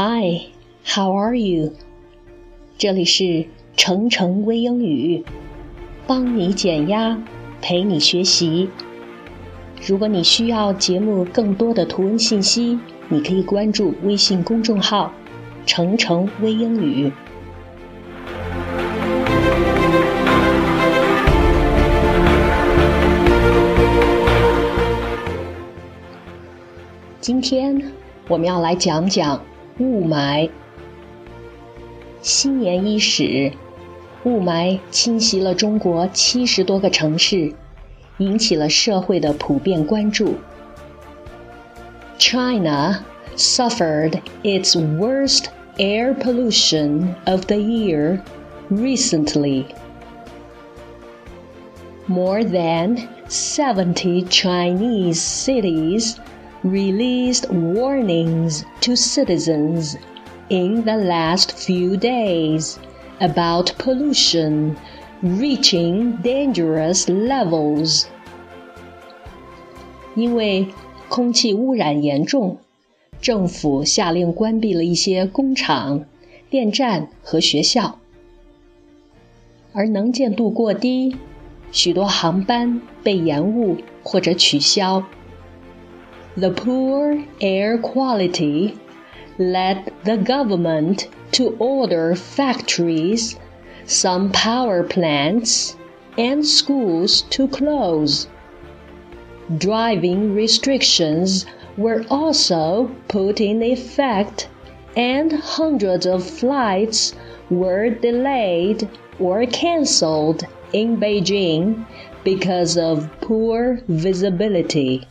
[0.00, 0.52] Hi,
[0.86, 1.72] how are you?
[2.78, 5.24] 这里是程程微英语，
[6.06, 7.18] 帮你减压，
[7.60, 8.70] 陪你学习。
[9.84, 12.78] 如果你需要节目更多的图文信息，
[13.08, 15.12] 你可以关注微信公众号
[15.66, 17.10] “程程微英语”。
[27.20, 27.82] 今天
[28.28, 29.42] 我们要来讲讲
[29.79, 30.49] 雾霾。
[32.21, 33.51] 新年伊始，
[34.23, 37.53] 雾霾侵袭了中国七十多个城市，
[38.17, 40.35] 引起了社会的普遍关注。
[42.17, 42.99] China
[43.35, 45.45] suffered its worst
[45.77, 48.21] air pollution of the year
[48.69, 49.65] recently.
[52.07, 56.15] More than 70 Chinese cities
[56.63, 59.97] released warnings to citizens
[60.49, 62.77] in the last few days
[63.19, 64.75] about pollution
[65.21, 68.05] reaching dangerous levels.
[70.15, 70.67] 因为
[71.09, 72.57] 空气污染严重，
[73.21, 76.05] 政府下令关闭了一些工厂、
[76.49, 77.99] 电站和学校，
[79.73, 81.15] 而能见度过低，
[81.71, 85.03] 许多航班被延误或者取消。
[86.38, 88.78] The poor air quality
[89.38, 93.36] led the government to order factories,
[93.86, 95.76] some power plants,
[96.16, 98.28] and schools to close.
[99.56, 101.44] Driving restrictions
[101.76, 104.48] were also put in effect,
[104.96, 107.16] and hundreds of flights
[107.50, 111.84] were delayed or cancelled in Beijing
[112.22, 115.04] because of poor visibility.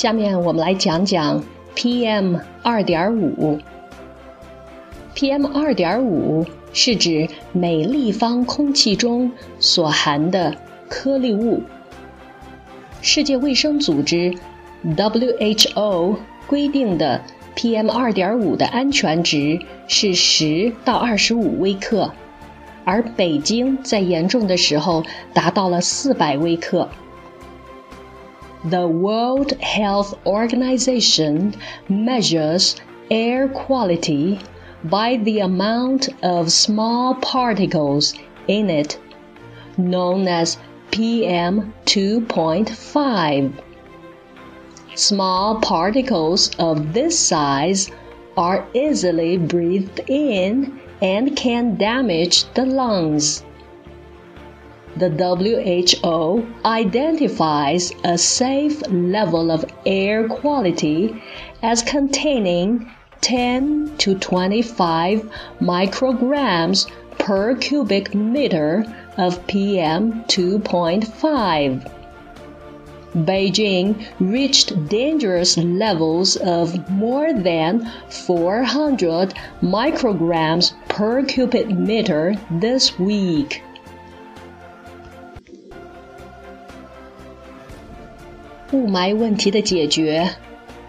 [0.00, 1.44] 下面我们来讲讲
[1.76, 3.58] PM 二点五。
[5.14, 10.56] PM 二点五是指每立方空气中所含的
[10.88, 11.62] 颗粒物。
[13.02, 14.34] 世界卫生组织
[14.86, 16.16] WHO
[16.46, 17.20] 规定的
[17.54, 22.10] PM 二点五的安全值是十到二十五微克，
[22.86, 26.88] 而北京在严重的时候达到了四百微克。
[28.64, 31.54] The World Health Organization
[31.88, 32.76] measures
[33.10, 34.38] air quality
[34.84, 38.12] by the amount of small particles
[38.48, 38.98] in it,
[39.78, 40.58] known as
[40.90, 43.52] PM 2.5.
[44.94, 47.90] Small particles of this size
[48.36, 53.42] are easily breathed in and can damage the lungs
[54.96, 61.22] the WHO identifies a safe level of air quality
[61.62, 62.90] as containing
[63.20, 65.30] 10 to 25
[65.60, 68.84] micrograms per cubic meter
[69.16, 71.92] of PM 2.5.
[73.14, 83.62] Beijing reached dangerous levels of more than 400 micrograms per cubic meter this week.
[88.71, 90.31] 雾霾问题的解决，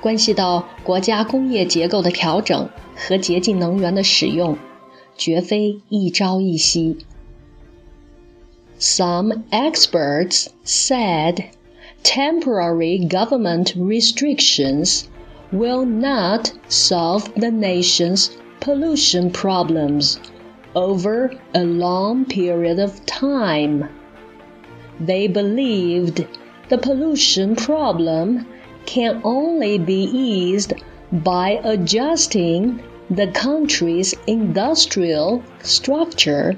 [0.00, 4.56] 关系到国家工业结构的调整和洁净能源的使用，
[5.16, 6.98] 绝非一朝一夕。
[8.78, 11.44] Some experts said
[12.02, 15.04] temporary government restrictions
[15.52, 18.28] will not solve the nation's
[18.60, 20.16] pollution problems
[20.74, 23.88] over a long period of time.
[25.00, 26.26] They believed
[26.69, 28.47] the pollution problem
[28.85, 30.73] can only be eased
[31.11, 36.55] by adjusting the country's industrial structure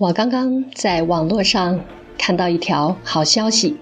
[0.00, 1.80] 我刚刚在网络上
[2.18, 3.78] 看到一条好消息：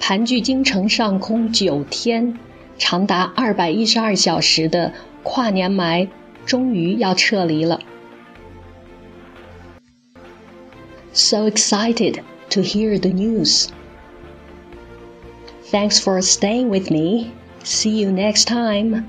[0.00, 2.38] 盘踞京城上空九天、
[2.78, 4.92] 长达二百一十二小时的
[5.22, 6.08] 跨年霾
[6.46, 7.80] 终于要撤离了。
[11.12, 12.20] So excited
[12.50, 13.68] to hear the news.
[15.70, 17.32] Thanks for staying with me.
[17.64, 19.04] See you next time.